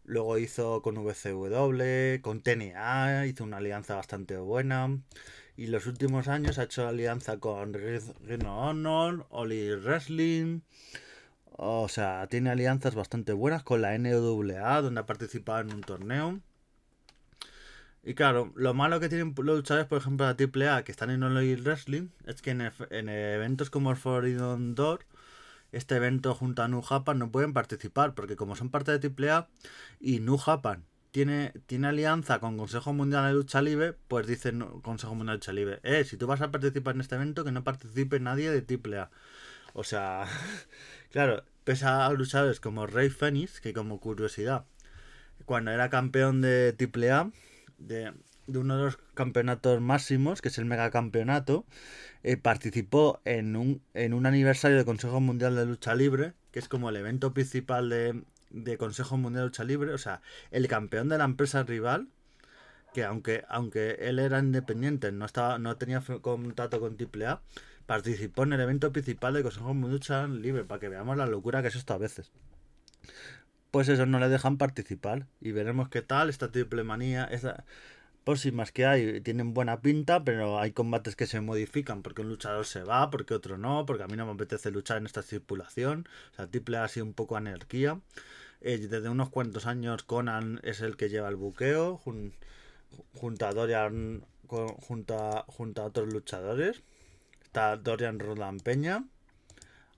luego 0.06 0.40
hizo 0.40 0.82
con 0.82 0.96
VCW, 0.98 2.20
con 2.24 2.42
TNA, 2.42 3.28
hizo 3.28 3.44
una 3.44 3.58
alianza 3.58 3.96
bastante 3.96 4.38
buena. 4.38 5.00
Y 5.56 5.68
los 5.68 5.86
últimos 5.86 6.28
años 6.30 6.58
ha 6.58 6.64
hecho 6.64 6.88
alianza 6.88 7.38
con 7.40 7.76
Ring 7.76 8.44
of 8.48 8.68
Honor, 8.70 9.28
Oli 9.30 9.76
Wrestling. 9.76 10.62
O 11.52 11.90
sea, 11.90 12.26
tiene 12.28 12.50
alianzas 12.50 12.96
bastante 12.96 13.34
buenas 13.34 13.62
con 13.62 13.82
la 13.84 13.96
NWA, 14.00 14.82
donde 14.82 15.02
ha 15.02 15.06
participado 15.06 15.62
en 15.62 15.76
un 15.76 15.82
torneo. 15.82 16.42
Y 18.04 18.16
claro, 18.16 18.52
lo 18.56 18.74
malo 18.74 19.00
que 19.00 19.10
tienen 19.10 19.34
los 19.38 19.58
luchadores, 19.58 19.88
por 19.88 20.00
ejemplo, 20.00 20.26
la 20.26 20.36
AAA, 20.36 20.84
que 20.84 20.92
están 20.92 21.12
en 21.12 21.24
All 21.24 21.62
Wrestling, 21.62 22.10
es 22.26 22.42
que 22.42 22.52
en, 22.52 22.62
en, 22.90 23.10
eventos 23.10 23.70
como 23.70 23.92
el 23.92 23.98
Forbidden 23.98 24.74
Door, 24.74 25.06
este 25.72 25.96
evento 25.98 26.34
junto 26.34 26.64
a 26.64 26.68
New 26.68 26.82
Japan 26.82 27.20
no 27.20 27.32
pueden 27.32 27.54
participar, 27.54 28.16
porque 28.16 28.36
como 28.36 28.56
son 28.56 28.70
parte 28.70 28.98
de 28.98 29.08
AAA 29.08 29.48
y 30.00 30.20
New 30.20 30.38
Japan 30.38 30.84
tiene, 31.12 31.54
tiene 31.68 31.88
alianza 31.90 32.40
con 32.40 32.58
Consejo 32.58 32.94
Mundial 32.94 33.26
de 33.28 33.34
Lucha 33.34 33.62
Libre, 33.62 33.94
pues 34.08 34.26
dice 34.28 34.54
Consejo 34.82 35.14
Mundial 35.14 35.36
de 35.36 35.40
Lucha 35.40 35.54
Libre, 35.54 35.80
eh, 35.84 36.04
si 36.04 36.18
tú 36.18 36.28
vas 36.28 36.42
a 36.42 36.52
participar 36.52 36.96
en 36.96 37.02
este 37.02 37.16
evento, 37.16 37.44
que 37.44 37.52
no 37.52 37.64
participe 37.64 38.20
nadie 38.20 38.50
de 38.50 38.66
AAA. 38.78 39.12
O 39.74 39.84
sea, 39.84 40.26
claro, 41.12 41.44
pese 41.64 41.86
a 41.86 42.10
luchadores 42.12 42.60
como 42.60 42.88
Rey 42.88 43.10
Phoenix, 43.10 43.62
que 43.62 43.74
como 43.74 44.00
curiosidad, 44.00 44.66
cuando 45.46 45.72
era 45.72 45.90
campeón 45.90 46.42
de 46.42 46.76
AAA, 46.80 47.32
de, 47.88 48.14
de, 48.48 48.60
uno 48.60 48.78
de 48.78 48.84
los 48.86 48.98
campeonatos 49.14 49.82
máximos, 49.82 50.42
que 50.42 50.50
es 50.50 50.58
el 50.58 50.66
megacampeonato, 50.66 51.66
eh, 52.24 52.38
participó 52.38 53.22
en 53.26 53.56
un, 53.56 53.82
en 53.94 54.14
un 54.14 54.26
aniversario 54.26 54.78
del 54.78 54.86
Consejo 54.86 55.20
Mundial 55.20 55.56
de 55.56 55.66
Lucha 55.66 55.96
Libre, 55.96 56.34
que 56.52 56.60
es 56.60 56.68
como 56.68 56.90
el 56.90 56.96
evento 56.96 57.34
principal 57.34 57.90
de, 57.90 58.24
de 58.50 58.78
Consejo 58.78 59.18
Mundial 59.18 59.44
de 59.44 59.48
Lucha 59.48 59.64
Libre, 59.64 59.94
o 59.94 59.98
sea, 59.98 60.22
el 60.52 60.68
campeón 60.68 61.10
de 61.10 61.18
la 61.18 61.26
empresa 61.26 61.64
rival, 61.64 62.08
que 62.94 63.04
aunque, 63.04 63.44
aunque 63.48 63.98
él 64.02 64.20
era 64.20 64.40
independiente, 64.40 65.12
no, 65.12 65.26
estaba, 65.26 65.58
no 65.60 65.78
tenía 65.78 66.02
contacto 66.22 66.80
con 66.80 66.98
AAA, 67.00 67.42
participó 67.86 68.44
en 68.44 68.54
el 68.54 68.62
evento 68.62 68.92
principal 68.92 69.34
del 69.34 69.44
Consejo 69.44 69.74
Mundial 69.74 69.92
de 69.92 69.96
Lucha 69.96 70.28
Libre, 70.28 70.64
para 70.66 70.80
que 70.80 70.90
veamos 70.90 71.18
la 71.18 71.26
locura 71.26 71.62
que 71.62 71.70
es 71.70 71.76
esto 71.76 71.94
a 71.94 71.98
veces 71.98 72.32
pues 73.72 73.90
eso 73.90 74.06
no 74.06 74.20
le 74.20 74.30
dejan 74.30 74.58
participar. 74.58 75.28
Y 75.40 75.52
veremos 75.52 75.90
qué 75.90 76.02
tal 76.02 76.30
esta 76.30 76.52
triple 76.52 76.84
manía. 76.84 77.26
Esta 77.26 77.66
próximas 78.24 78.72
que 78.72 78.86
hay 78.86 79.22
tienen 79.22 79.54
buena 79.54 79.82
pinta, 79.82 80.24
pero 80.24 80.60
hay 80.60 80.72
combates 80.72 81.16
que 81.16 81.28
se 81.28 81.42
modifican 81.42 82.04
porque 82.04 82.22
un 82.22 82.30
luchador 82.30 82.66
se 82.66 82.84
va, 82.84 83.10
porque 83.10 83.34
otro 83.34 83.58
no, 83.58 83.86
porque 83.86 84.04
a 84.04 84.08
mí 84.08 84.16
no 84.16 84.26
me 84.26 84.34
apetece 84.34 84.72
luchar 84.72 84.98
en 84.98 85.06
esta 85.06 85.24
tripulación. 85.24 86.08
O 86.34 86.36
sea, 86.36 86.48
triple 86.48 86.78
ha 86.78 86.88
sido 86.88 87.06
un 87.06 87.14
poco 87.14 87.36
anarquía. 87.38 88.00
Eh, 88.62 88.78
desde 88.78 89.10
unos 89.10 89.30
cuantos 89.30 89.66
años 89.66 90.04
Conan 90.04 90.60
es 90.64 90.82
el 90.82 90.96
que 90.96 91.10
lleva 91.10 91.30
el 91.30 91.36
buqueo, 91.36 91.98
jun, 91.98 92.34
junto 93.16 93.48
a 93.48 93.54
Dorian, 93.54 94.24
junto 94.48 95.18
a, 95.18 95.46
junto 95.48 95.82
a 95.82 95.86
otros 95.86 96.14
luchadores. 96.14 96.84
Está 97.44 97.78
Dorian 97.78 98.20
Roland 98.20 98.62
Peña. 98.62 99.06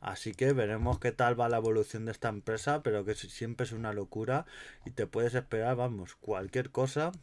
Así 0.03 0.33
que 0.33 0.51
veremos 0.51 0.99
qué 0.99 1.13
tal 1.13 1.39
va 1.39 1.47
la 1.47 1.57
evolución 1.57 2.03
de 2.03 2.11
esta 2.11 2.27
empresa, 2.27 2.83
pero 2.83 3.05
que 3.05 3.15
siempre 3.15 3.65
es 3.65 3.71
una 3.71 3.93
locura 3.93 4.45
y 4.85 4.91
te 4.91 5.07
puedes 5.07 5.33
esperar, 5.33 5.77
vamos, 5.77 6.15
cualquier 6.15 6.71
cosa. 6.71 7.13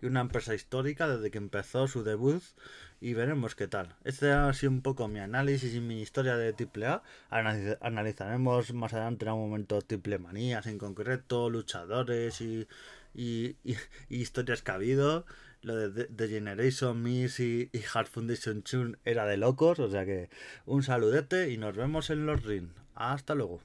Y 0.00 0.06
una 0.06 0.22
empresa 0.22 0.54
histórica 0.54 1.06
desde 1.06 1.30
que 1.30 1.36
empezó 1.36 1.86
su 1.86 2.04
debut 2.04 2.42
y 3.02 3.12
veremos 3.12 3.54
qué 3.54 3.68
tal. 3.68 3.96
Este 4.04 4.32
ha 4.32 4.50
sido 4.54 4.72
un 4.72 4.80
poco 4.80 5.08
mi 5.08 5.18
análisis 5.18 5.74
y 5.74 5.80
mi 5.80 6.00
historia 6.00 6.38
de 6.38 6.54
AAA. 6.54 7.02
Analizaremos 7.82 8.72
más 8.72 8.94
adelante 8.94 9.26
en 9.26 9.32
un 9.32 9.40
momento 9.50 9.82
triple 9.82 10.18
manías 10.18 10.66
en 10.66 10.78
concreto, 10.78 11.50
luchadores 11.50 12.40
y, 12.40 12.66
y, 13.14 13.56
y, 13.62 13.76
y 14.08 14.22
historias 14.22 14.62
que 14.62 14.70
ha 14.70 14.76
habido 14.76 15.26
lo 15.62 15.76
de 15.76 16.04
The 16.04 16.28
Generation 16.28 17.02
Miss 17.02 17.40
y, 17.40 17.70
Hard 17.92 18.06
Foundation 18.06 18.62
Tune 18.62 18.96
era 19.04 19.26
de 19.26 19.36
locos, 19.36 19.78
o 19.78 19.90
sea 19.90 20.04
que 20.04 20.30
un 20.66 20.82
saludete 20.82 21.50
y 21.50 21.58
nos 21.58 21.76
vemos 21.76 22.10
en 22.10 22.26
los 22.26 22.42
ring. 22.42 22.68
Hasta 22.94 23.34
luego. 23.34 23.60